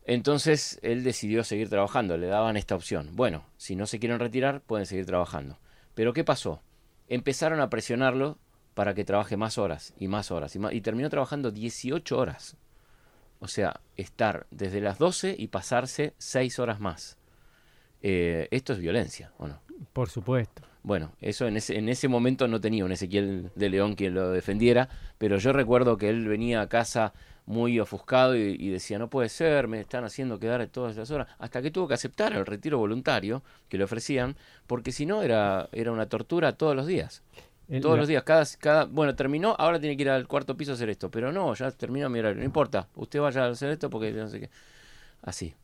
Entonces 0.05 0.79
él 0.83 1.05
decidió 1.05 1.43
seguir 1.43 1.71
trabajando, 1.71 2.19
le 2.19 2.27
daban 2.27 2.59
esta 2.59 2.75
opción. 2.75 3.13
Bueno, 3.15 3.47
si 3.57 3.77
no 3.77 3.87
se 3.87 3.99
quieren 3.99 4.19
retirar, 4.19 4.61
pueden 4.61 4.85
seguir 4.85 5.07
trabajando. 5.07 5.59
Pero 5.95 6.13
¿qué 6.13 6.23
pasó? 6.23 6.61
Empezaron 7.09 7.61
a 7.61 7.71
presionarlo 7.71 8.37
para 8.75 8.93
que 8.93 9.07
trabaje 9.07 9.39
más 9.39 9.57
horas 9.57 9.95
y 9.99 10.09
más 10.09 10.31
horas 10.31 10.55
y, 10.55 10.61
y 10.71 10.83
terminó 10.83 11.09
trabajando 11.09 11.51
18 11.51 12.19
horas. 12.19 12.59
O 13.39 13.49
sea, 13.49 13.81
estar 13.97 14.47
desde 14.51 14.83
las 14.83 14.99
12 14.99 15.35
y 15.39 15.47
pasarse 15.47 16.13
6 16.19 16.59
horas 16.59 16.79
más. 16.79 17.17
Eh, 18.03 18.49
esto 18.51 18.73
es 18.73 18.79
violencia, 18.79 19.33
¿o 19.39 19.47
no? 19.47 19.61
Por 19.93 20.09
supuesto. 20.09 20.63
Bueno, 20.83 21.13
eso 21.21 21.49
en 21.49 21.57
ese, 21.57 21.77
en 21.77 21.89
ese 21.89 22.07
momento 22.07 22.47
no 22.47 22.61
tenía 22.61 22.85
un 22.85 22.93
Ezequiel 22.93 23.51
de 23.57 23.69
León 23.69 23.97
quien 23.97 24.15
lo 24.15 24.31
defendiera, 24.31 24.89
pero 25.19 25.39
yo 25.39 25.53
recuerdo 25.53 25.97
que 25.97 26.09
él 26.09 26.29
venía 26.29 26.61
a 26.61 26.69
casa 26.69 27.13
muy 27.47 27.79
ofuscado 27.79 28.37
y, 28.37 28.69
decía, 28.69 28.99
no 28.99 29.09
puede 29.09 29.29
ser, 29.29 29.69
me 29.69 29.81
están 29.81 30.05
haciendo 30.05 30.39
quedar 30.39 30.67
todas 30.67 30.93
esas 30.93 31.11
horas, 31.11 31.29
hasta 31.39 31.63
que 31.63 31.71
tuvo 31.71 31.89
que 31.89 31.95
aceptar 31.95 32.33
el 32.35 32.45
retiro 32.45 32.79
voluntario 32.79 33.43
que 33.69 33.79
le 33.79 33.85
ofrecían, 33.85 34.37
porque 34.67 34.93
si 34.93 35.07
no 35.07 35.23
era, 35.23 35.69
era 35.73 35.93
una 35.93 36.09
tortura 36.09 36.53
todos 36.53 36.75
los 36.75 36.87
días. 36.87 37.23
todos 37.81 37.99
los 37.99 38.07
días, 38.09 38.25
cada, 38.25 38.45
cada, 38.59 38.85
bueno, 38.85 39.15
terminó, 39.15 39.57
ahora 39.59 39.81
tiene 39.81 39.97
que 39.97 40.03
ir 40.03 40.11
al 40.11 40.27
cuarto 40.27 40.57
piso 40.57 40.73
a 40.73 40.75
hacer 40.75 40.89
esto, 40.89 41.11
pero 41.11 41.33
no, 41.33 41.55
ya 41.55 41.71
terminó 41.71 42.09
mi 42.09 42.19
horario, 42.19 42.39
no 42.39 42.45
importa, 42.45 42.89
usted 42.97 43.21
vaya 43.21 43.45
a 43.45 43.49
hacer 43.49 43.71
esto 43.71 43.91
porque 43.91 44.13
no 44.13 44.29
sé 44.29 44.41
qué. 44.41 44.51
Así. 45.23 45.55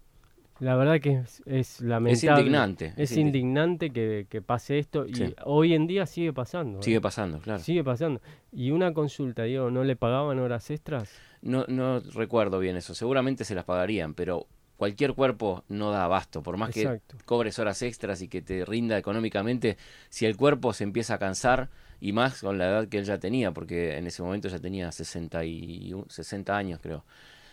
La 0.62 0.76
verdad 0.76 1.00
que 1.00 1.24
es, 1.46 1.80
lamentable. 1.80 2.12
Es 2.12 2.22
indignante. 2.22 2.94
Es, 2.96 3.16
indignante 3.16 3.90
que, 3.90 4.42
pase 4.46 4.78
esto 4.78 5.08
y 5.08 5.34
hoy 5.44 5.74
en 5.74 5.88
día 5.88 6.06
sigue 6.06 6.32
pasando. 6.32 6.80
Sigue 6.82 6.98
¿eh? 6.98 7.00
pasando, 7.00 7.40
claro. 7.40 7.58
Sigue 7.58 7.82
pasando. 7.82 8.20
Y 8.52 8.70
una 8.70 8.94
consulta, 8.94 9.42
Diego, 9.42 9.72
¿no 9.72 9.82
le 9.82 9.96
pagaban 9.96 10.38
horas 10.38 10.70
extras? 10.70 11.10
No, 11.40 11.64
no 11.66 11.98
recuerdo 11.98 12.60
bien 12.60 12.76
eso. 12.76 12.94
Seguramente 12.94 13.44
se 13.44 13.56
las 13.56 13.64
pagarían, 13.64 14.14
pero 14.14 14.46
cualquier 14.76 15.14
cuerpo 15.14 15.64
no 15.66 15.90
da 15.90 16.04
abasto. 16.04 16.44
Por 16.44 16.56
más 16.56 16.70
que 16.70 17.00
cobres 17.24 17.58
horas 17.58 17.82
extras 17.82 18.22
y 18.22 18.28
que 18.28 18.40
te 18.40 18.64
rinda 18.64 18.96
económicamente, 18.96 19.76
si 20.10 20.26
el 20.26 20.36
cuerpo 20.36 20.72
se 20.74 20.84
empieza 20.84 21.14
a 21.14 21.18
cansar, 21.18 21.70
y 21.98 22.12
más 22.12 22.40
con 22.40 22.58
la 22.58 22.68
edad 22.68 22.88
que 22.88 22.98
él 22.98 23.04
ya 23.04 23.18
tenía, 23.18 23.50
porque 23.50 23.98
en 23.98 24.06
ese 24.06 24.22
momento 24.22 24.46
ya 24.46 24.60
tenía 24.60 24.92
60, 24.92 25.44
y, 25.44 25.92
60 26.06 26.56
años, 26.56 26.78
creo. 26.80 27.04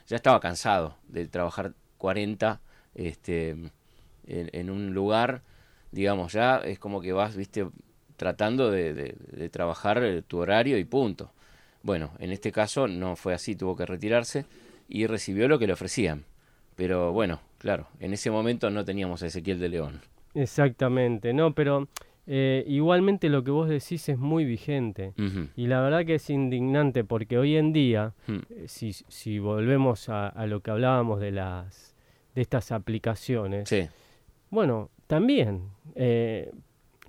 Ya 0.06 0.16
estaba 0.16 0.40
cansado 0.40 0.96
de 1.08 1.28
trabajar 1.28 1.74
40 1.98 2.62
este, 3.00 3.56
en, 4.28 4.70
un 4.70 4.94
lugar, 4.94 5.42
digamos, 5.92 6.34
ya 6.34 6.58
es 6.58 6.80
como 6.80 7.02
que 7.02 7.14
vas, 7.14 7.36
viste, 7.36 7.68
tratando 8.18 8.70
de, 8.70 9.16
trabajar 9.52 10.04
eh, 10.04 10.22
tu 10.22 10.40
horario 10.40 10.78
y 10.78 10.84
punto. 10.84 11.32
Bueno, 11.82 12.12
en 12.20 12.32
este 12.32 12.52
caso 12.52 12.88
no 12.88 13.16
fue 13.16 13.34
así, 13.34 13.56
tuvo 13.56 13.76
que 13.76 13.86
retirarse 13.86 14.46
y 14.90 15.08
recibió 15.08 15.48
lo 15.48 15.58
que 15.58 15.68
le 15.68 15.74
ofrecían. 15.74 16.26
Pero 16.76 17.14
bueno, 17.14 17.40
claro, 17.58 17.88
en 18.00 18.14
ese 18.14 18.32
momento 18.32 18.70
no 18.70 18.84
teníamos 18.84 19.24
a 19.24 19.28
Ezequiel 19.28 19.60
de 19.60 19.70
León. 19.70 20.02
Exactamente, 20.34 21.34
no, 21.34 21.54
pero 21.54 21.88
eh, 22.28 22.64
igualmente 22.68 23.28
lo 23.30 23.44
que 23.44 23.52
vos 23.52 23.68
decís 23.70 24.08
es 24.10 24.18
muy 24.18 24.46
vigente. 24.46 25.14
Y 25.56 25.68
la 25.68 25.82
verdad 25.82 26.06
que 26.06 26.16
es 26.16 26.30
indignante 26.30 27.04
porque 27.04 27.38
hoy 27.38 27.56
en 27.56 27.74
día, 27.74 28.14
hmm. 28.28 28.38
eh, 28.50 28.64
si, 28.68 28.94
si 28.94 29.40
volvemos 29.40 30.10
a, 30.10 30.46
lo 30.46 30.60
que 30.60 30.70
hablábamos 30.70 31.20
de 31.22 31.32
las 31.32 31.89
de 32.40 32.44
estas 32.44 32.72
aplicaciones. 32.72 33.70
Bueno, 34.50 34.92
también, 35.08 35.72
eh, 35.96 36.50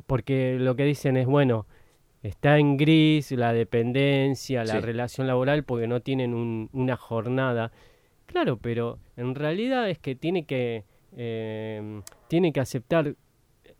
porque 0.08 0.56
lo 0.58 0.74
que 0.74 0.82
dicen 0.82 1.16
es, 1.16 1.24
bueno, 1.24 1.68
está 2.24 2.58
en 2.58 2.76
gris 2.76 3.30
la 3.30 3.52
dependencia, 3.52 4.64
la 4.64 4.80
relación 4.80 5.28
laboral, 5.28 5.62
porque 5.62 5.86
no 5.86 6.00
tienen 6.00 6.68
una 6.72 6.96
jornada. 6.96 7.70
Claro, 8.26 8.56
pero 8.56 8.98
en 9.16 9.36
realidad 9.36 9.88
es 9.88 10.00
que 10.00 10.16
tiene 10.16 10.46
que, 10.46 10.82
eh, 11.16 12.00
tiene 12.26 12.52
que 12.52 12.58
aceptar 12.58 13.14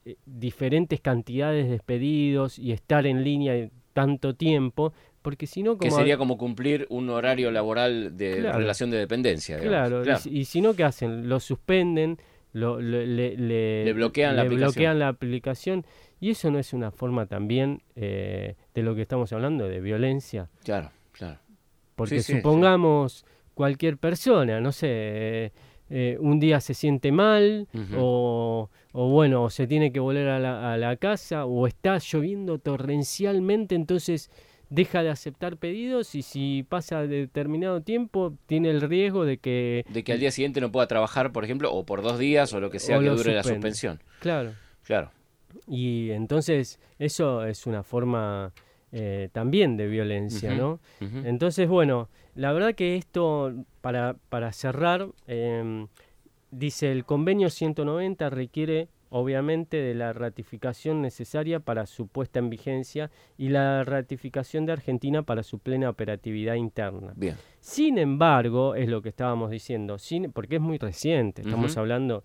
eh, 0.04 0.16
diferentes 0.24 1.00
cantidades 1.00 1.64
de 1.64 1.72
despedidos 1.72 2.60
y 2.60 2.70
estar 2.70 3.08
en 3.08 3.24
línea 3.24 3.68
tanto 3.92 4.34
tiempo 4.34 4.92
porque 5.22 5.46
si 5.46 5.62
no, 5.62 5.76
que 5.76 5.90
sería 5.90 6.16
como 6.16 6.38
cumplir 6.38 6.86
un 6.88 7.10
horario 7.10 7.50
laboral 7.50 8.16
de 8.16 8.50
relación 8.52 8.90
de 8.90 8.98
dependencia. 8.98 9.58
Claro, 9.58 10.02
Y, 10.24 10.46
si 10.46 10.60
no, 10.60 10.74
¿qué 10.74 10.84
hacen? 10.84 11.28
Lo 11.28 11.40
suspenden, 11.40 12.18
lo, 12.52 12.80
le, 12.80 13.92
bloquean, 13.92 14.36
la, 14.36 14.44
bloquean 14.44 14.98
la 14.98 15.08
aplicación. 15.08 15.84
Y 16.20 16.30
eso 16.30 16.50
no 16.50 16.58
es 16.58 16.72
una 16.72 16.90
forma 16.90 17.26
también 17.26 17.82
eh, 17.96 18.56
de 18.74 18.82
lo 18.82 18.94
que 18.94 19.02
estamos 19.02 19.32
hablando, 19.32 19.68
de 19.68 19.80
violencia. 19.80 20.48
Claro, 20.64 20.90
claro. 21.12 21.38
Porque 21.96 22.22
supongamos 22.22 23.26
cualquier 23.54 23.98
persona, 23.98 24.60
no 24.60 24.72
sé, 24.72 25.52
eh, 25.90 26.16
un 26.18 26.40
día 26.40 26.60
se 26.60 26.72
siente 26.72 27.12
mal 27.12 27.68
o, 27.96 28.70
o, 28.92 29.08
bueno, 29.08 29.50
se 29.50 29.66
tiene 29.66 29.92
que 29.92 30.00
volver 30.00 30.28
a 30.28 30.38
la, 30.38 30.72
a 30.72 30.78
la 30.78 30.96
casa 30.96 31.44
o 31.44 31.66
está 31.66 31.98
lloviendo 31.98 32.58
torrencialmente, 32.58 33.74
entonces 33.74 34.30
deja 34.70 35.02
de 35.02 35.10
aceptar 35.10 35.56
pedidos 35.56 36.14
y 36.14 36.22
si 36.22 36.64
pasa 36.68 37.06
determinado 37.06 37.82
tiempo 37.82 38.34
tiene 38.46 38.70
el 38.70 38.80
riesgo 38.80 39.24
de 39.24 39.38
que... 39.38 39.84
De 39.88 40.04
que 40.04 40.12
al 40.12 40.20
día 40.20 40.30
siguiente 40.30 40.60
no 40.60 40.72
pueda 40.72 40.86
trabajar, 40.86 41.32
por 41.32 41.44
ejemplo, 41.44 41.72
o 41.72 41.84
por 41.84 42.02
dos 42.02 42.18
días 42.18 42.52
o 42.52 42.60
lo 42.60 42.70
que 42.70 42.78
sea 42.78 42.98
que 43.00 43.08
dure 43.08 43.34
la 43.34 43.42
suspensión. 43.42 44.00
Claro. 44.20 44.54
Claro. 44.84 45.10
Y 45.66 46.10
entonces 46.12 46.78
eso 46.98 47.44
es 47.44 47.66
una 47.66 47.82
forma 47.82 48.52
eh, 48.92 49.28
también 49.32 49.76
de 49.76 49.88
violencia, 49.88 50.54
¿no? 50.54 50.80
Entonces, 51.00 51.68
bueno, 51.68 52.08
la 52.34 52.52
verdad 52.52 52.74
que 52.74 52.96
esto, 52.96 53.52
para, 53.80 54.16
para 54.28 54.52
cerrar, 54.52 55.08
em, 55.26 55.88
dice 56.52 56.92
el 56.92 57.04
convenio 57.04 57.50
190 57.50 58.30
requiere 58.30 58.88
obviamente 59.10 59.76
de 59.76 59.94
la 59.94 60.12
ratificación 60.12 61.02
necesaria 61.02 61.60
para 61.60 61.86
su 61.86 62.06
puesta 62.06 62.38
en 62.38 62.48
vigencia 62.48 63.10
y 63.36 63.50
la 63.50 63.84
ratificación 63.84 64.66
de 64.66 64.72
Argentina 64.72 65.22
para 65.22 65.42
su 65.42 65.58
plena 65.58 65.90
operatividad 65.90 66.54
interna. 66.54 67.12
Bien. 67.16 67.36
Sin 67.60 67.98
embargo, 67.98 68.74
es 68.74 68.88
lo 68.88 69.02
que 69.02 69.10
estábamos 69.10 69.50
diciendo, 69.50 69.98
sin, 69.98 70.32
porque 70.32 70.56
es 70.56 70.62
muy 70.62 70.78
reciente, 70.78 71.42
estamos 71.42 71.76
hablando 71.76 72.24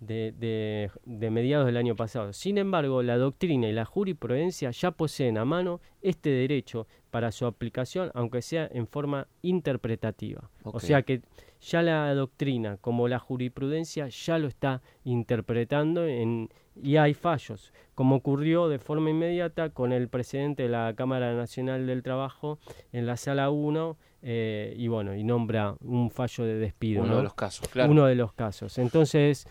de, 0.00 0.90
de, 1.04 1.30
mediados 1.30 1.66
del 1.66 1.76
año 1.76 1.96
pasado. 1.96 2.32
Sin 2.32 2.58
embargo, 2.58 3.02
la 3.02 3.16
doctrina 3.16 3.68
y 3.68 3.72
la 3.72 3.84
jurisprudencia 3.84 4.70
ya 4.70 4.90
poseen 4.90 5.38
a 5.38 5.44
mano 5.44 5.80
este 6.02 6.30
derecho 6.30 6.86
para 7.16 7.32
su 7.32 7.46
aplicación, 7.46 8.10
aunque 8.12 8.42
sea 8.42 8.68
en 8.70 8.86
forma 8.86 9.26
interpretativa. 9.40 10.50
O 10.64 10.78
sea 10.78 11.00
que 11.00 11.22
ya 11.62 11.80
la 11.80 12.14
doctrina 12.14 12.76
como 12.76 13.08
la 13.08 13.18
jurisprudencia 13.18 14.08
ya 14.08 14.38
lo 14.38 14.48
está 14.48 14.82
interpretando 15.02 16.06
en, 16.06 16.50
y 16.82 16.98
hay 16.98 17.14
fallos, 17.14 17.72
como 17.94 18.16
ocurrió 18.16 18.68
de 18.68 18.78
forma 18.78 19.08
inmediata 19.08 19.70
con 19.70 19.94
el 19.94 20.10
presidente 20.10 20.64
de 20.64 20.68
la 20.68 20.92
Cámara 20.94 21.32
Nacional 21.32 21.86
del 21.86 22.02
Trabajo 22.02 22.58
en 22.92 23.06
la 23.06 23.16
sala 23.16 23.48
1 23.48 23.96
eh, 24.20 24.74
y 24.76 24.88
bueno, 24.88 25.14
y 25.14 25.24
nombra 25.24 25.74
un 25.80 26.10
fallo 26.10 26.44
de 26.44 26.56
despido. 26.56 27.02
Uno 27.02 27.16
de 27.16 27.22
los 27.22 27.32
casos, 27.32 27.66
claro. 27.68 27.92
Uno 27.92 28.04
de 28.04 28.14
los 28.14 28.34
casos. 28.34 28.76
Entonces, 28.76 29.48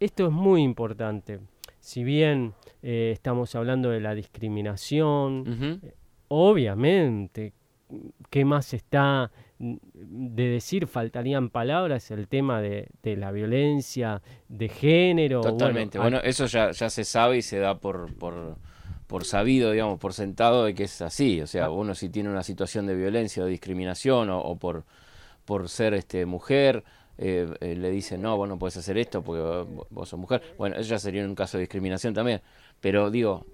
esto 0.00 0.26
es 0.26 0.32
muy 0.32 0.64
importante. 0.64 1.38
Si 1.78 2.02
bien 2.02 2.54
eh, 2.82 3.10
estamos 3.12 3.54
hablando 3.54 3.90
de 3.90 4.00
la 4.00 4.16
discriminación, 4.16 5.80
obviamente, 6.34 7.52
¿qué 8.30 8.44
más 8.44 8.74
está 8.74 9.30
de 9.58 10.48
decir? 10.48 10.86
Faltarían 10.86 11.48
palabras 11.48 12.10
el 12.10 12.26
tema 12.28 12.60
de, 12.60 12.88
la 13.02 13.30
violencia 13.30 14.20
de 14.48 14.68
género. 14.68 15.40
Totalmente. 15.40 15.98
Bueno, 15.98 16.18
eso 16.22 16.46
ya, 16.46 16.72
ya 16.72 16.90
se 16.90 17.04
sabe 17.04 17.38
y 17.38 17.42
se 17.42 17.58
da 17.58 17.78
por, 17.78 18.12
por, 18.16 18.56
por 19.06 19.24
sabido, 19.24 19.70
digamos, 19.70 19.98
por 20.00 20.12
sentado 20.12 20.64
de 20.64 20.74
que 20.74 20.84
es 20.84 21.00
así. 21.02 21.40
O 21.40 21.46
sea, 21.46 21.70
uno 21.70 21.94
si 21.94 22.08
tiene 22.08 22.28
una 22.30 22.42
situación 22.42 22.86
de 22.86 22.96
violencia 22.96 23.44
o 23.44 23.46
discriminación 23.46 24.30
o, 24.30 24.40
o 24.40 24.56
por, 24.56 24.84
por 25.44 25.68
ser 25.68 25.94
este, 25.94 26.26
mujer 26.26 26.84
eh, 27.16 27.48
eh, 27.60 27.76
le 27.76 27.90
dicen, 27.90 28.22
no, 28.22 28.36
vos 28.36 28.48
no 28.48 28.58
puedes 28.58 28.76
hacer 28.76 28.98
esto 28.98 29.22
porque 29.22 29.40
vos, 29.90 30.08
sos 30.08 30.18
mujer. 30.18 30.42
Bueno, 30.58 30.76
eso 30.76 30.90
ya 30.90 30.98
sería 30.98 31.24
un 31.24 31.34
caso 31.34 31.58
de 31.58 31.62
discriminación 31.62 32.12
también. 32.12 32.40
Pero 32.80 33.10
digo, 33.10 33.46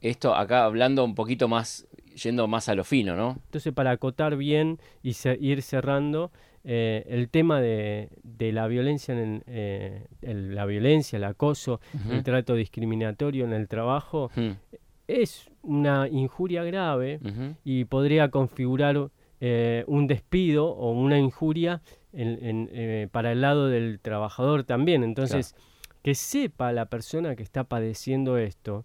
esto 0.00 0.34
acá 0.34 0.64
hablando 0.64 1.04
un 1.04 1.14
poquito 1.14 1.48
más, 1.48 1.86
yendo 2.14 2.46
más 2.46 2.68
a 2.68 2.74
lo 2.74 2.84
fino, 2.84 3.16
¿no? 3.16 3.38
Entonces, 3.46 3.72
para 3.72 3.90
acotar 3.92 4.36
bien 4.36 4.78
y 5.02 5.14
ir 5.40 5.62
cerrando, 5.62 6.30
eh, 6.64 7.04
el 7.08 7.28
tema 7.28 7.60
de, 7.60 8.08
de 8.22 8.52
la 8.52 8.66
violencia, 8.68 9.12
en 9.14 9.18
el, 9.18 9.42
eh, 9.46 10.06
el- 10.22 10.54
la 10.54 10.64
violencia, 10.64 11.16
el 11.18 11.24
acoso, 11.24 11.80
el 12.10 12.22
trato 12.22 12.54
discriminatorio 12.54 13.44
en 13.44 13.52
el 13.52 13.68
trabajo 13.68 14.30
es 15.06 15.50
una 15.62 16.08
injuria 16.08 16.64
grave 16.64 17.20
y 17.64 17.84
podría 17.84 18.30
configurar 18.30 19.10
eh, 19.40 19.84
un 19.88 20.06
despido 20.06 20.68
o 20.68 20.92
una 20.92 21.18
injuria 21.18 21.82
en- 22.14 22.38
en, 22.42 22.68
eh, 22.72 23.08
para 23.10 23.32
el 23.32 23.42
lado 23.42 23.68
del 23.68 23.98
trabajador 24.00 24.64
también. 24.64 25.04
Entonces, 25.04 25.54
que 26.02 26.14
sepa 26.14 26.72
la 26.72 26.86
persona 26.86 27.34
que 27.36 27.42
está 27.42 27.64
padeciendo 27.64 28.38
esto 28.38 28.84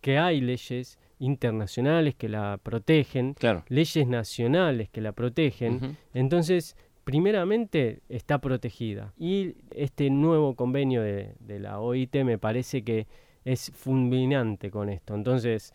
que 0.00 0.18
hay 0.18 0.40
leyes 0.40 0.98
internacionales 1.20 2.16
que 2.16 2.28
la 2.28 2.58
protegen, 2.60 3.34
Claro. 3.34 3.62
leyes 3.68 4.06
nacionales 4.08 4.88
que 4.90 5.00
la 5.00 5.12
protegen. 5.12 5.96
Entonces, 6.14 6.76
primeramente 7.04 8.00
está 8.08 8.38
protegida. 8.40 9.12
Y 9.18 9.54
este 9.74 10.10
nuevo 10.10 10.54
convenio 10.56 11.02
de, 11.02 11.34
de 11.38 11.60
la 11.60 11.78
OIT 11.78 12.16
me 12.24 12.38
parece 12.38 12.82
que 12.82 13.06
es 13.44 13.70
fulminante 13.74 14.70
con 14.70 14.88
esto. 14.88 15.14
Entonces, 15.14 15.72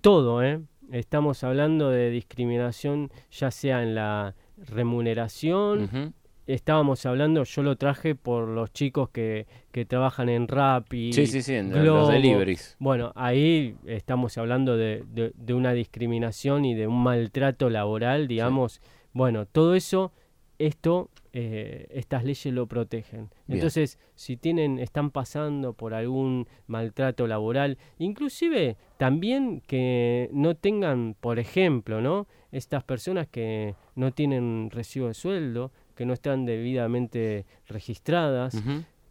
todo, 0.00 0.42
¿eh? 0.42 0.60
Estamos 0.90 1.42
hablando 1.44 1.90
de 1.90 2.10
discriminación, 2.10 3.10
ya 3.30 3.50
sea 3.50 3.82
en 3.82 3.94
la 3.94 4.34
remuneración. 4.56 6.14
Estábamos 6.54 7.04
hablando, 7.06 7.44
yo 7.44 7.62
lo 7.62 7.76
traje 7.76 8.14
por 8.14 8.48
los 8.48 8.72
chicos 8.72 9.08
que, 9.10 9.46
que 9.70 9.84
trabajan 9.84 10.28
en 10.28 10.48
Rappi, 10.48 11.12
Sí, 11.12 11.26
sí, 11.26 11.42
sí, 11.42 11.54
en 11.54 11.70
los 11.84 12.08
deliveries. 12.08 12.76
Bueno, 12.78 13.12
ahí 13.14 13.74
estamos 13.86 14.36
hablando 14.38 14.76
de, 14.76 15.04
de- 15.12 15.32
de 15.34 15.54
una 15.54 15.72
discriminación 15.72 16.64
y 16.64 16.74
de 16.74 16.86
un 16.86 17.02
maltrato 17.02 17.70
laboral, 17.70 18.28
digamos. 18.28 18.80
Bueno, 19.12 19.46
todo 19.46 19.74
eso, 19.74 20.12
esto, 20.58 21.10
eh, 21.32 21.86
estas 21.90 22.24
leyes 22.24 22.52
lo 22.52 22.66
protegen. 22.66 23.28
Bien. 23.46 23.58
Entonces, 23.58 23.98
si 24.14 24.36
tienen, 24.36 24.78
están 24.78 25.10
pasando 25.10 25.72
por 25.72 25.94
algún 25.94 26.46
maltrato 26.66 27.26
laboral, 27.26 27.78
inclusive 27.98 28.76
también 28.98 29.62
que 29.66 30.28
no 30.32 30.54
tengan, 30.54 31.14
por 31.18 31.38
ejemplo, 31.38 32.00
¿no? 32.00 32.26
Estas 32.52 32.84
personas 32.84 33.26
que 33.28 33.74
no 33.94 34.12
tienen 34.12 34.68
recibo 34.70 35.08
de 35.08 35.14
sueldo, 35.14 35.72
que 36.02 36.06
no 36.06 36.14
están 36.14 36.44
debidamente 36.44 37.46
registradas, 37.68 38.60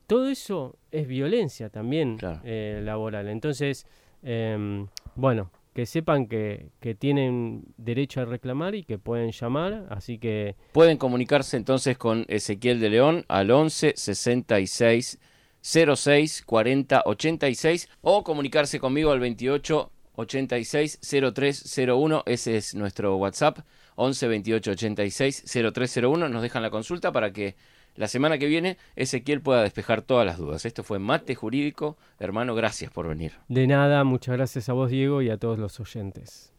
todo 0.07 0.27
eso 0.27 0.75
es 0.91 1.07
violencia 1.07 1.69
también 1.69 2.17
Claro. 2.17 2.41
eh, 2.43 2.81
laboral. 2.83 3.29
Entonces, 3.29 3.85
em, 4.23 4.87
bueno, 5.15 5.51
que 5.73 5.85
sepan 5.85 6.27
que, 6.27 6.67
que 6.81 6.93
tienen 6.95 7.63
derecho 7.77 8.19
a 8.19 8.25
reclamar 8.25 8.75
y 8.75 8.83
que 8.83 8.97
pueden 8.97 9.31
llamar, 9.31 9.85
así 9.89 10.17
que 10.17 10.55
Pueden 10.73 10.97
comunicarse 10.97 11.55
entonces 11.55 11.97
con 11.97 12.25
Ezequiel 12.27 12.81
de 12.81 12.89
León 12.89 13.23
al 13.29 13.51
11 13.51 13.93
66 13.95 15.17
06 15.61 16.43
40 16.45 17.03
86 17.05 17.87
o 18.01 18.23
comunicarse 18.25 18.81
conmigo 18.81 19.11
al 19.11 19.21
28 19.21 19.91
86 20.15 20.99
0301. 21.33 22.23
Ese 22.25 22.57
es 22.57 22.75
nuestro 22.75 23.15
WhatsApp. 23.15 23.59
11 24.01 24.27
28 24.27 24.71
86 24.71 25.43
0301. 25.73 26.29
Nos 26.29 26.41
dejan 26.41 26.63
la 26.63 26.71
consulta 26.71 27.11
para 27.11 27.31
que 27.31 27.55
la 27.95 28.07
semana 28.07 28.37
que 28.37 28.47
viene 28.47 28.77
Ezequiel 28.95 29.41
pueda 29.41 29.61
despejar 29.61 30.01
todas 30.01 30.25
las 30.25 30.37
dudas. 30.37 30.65
Esto 30.65 30.83
fue 30.83 30.97
Mate 30.97 31.35
Jurídico. 31.35 31.97
Hermano, 32.19 32.55
gracias 32.55 32.91
por 32.91 33.07
venir. 33.07 33.33
de 33.47 33.67
nada, 33.67 34.03
muchas 34.03 34.35
gracias 34.35 34.69
a 34.69 34.73
vos 34.73 34.89
Diego 34.89 35.21
y 35.21 35.29
a 35.29 35.37
todos 35.37 35.59
los 35.59 35.79
oyentes. 35.79 36.51